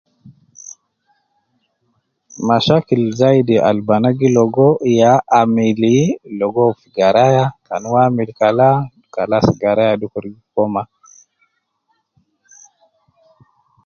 Mashakil 2.47 3.03
zaidi 3.19 3.55
al 3.69 3.77
bana 3.87 4.09
gi 4.17 4.29
logo 4.37 4.67
yaa 4.99 5.23
amili 5.39 5.95
logo 6.39 6.59
uwo 6.65 6.73
fi 6.79 6.87
garaya 6.97 7.45
,kan 7.67 7.81
uwo 7.89 7.99
amili 8.07 8.33
kala, 8.39 8.67
kalas 9.13 9.47
garaya 9.61 9.93
dukur 10.01 10.25
gi 10.33 10.41
koma 10.53 10.81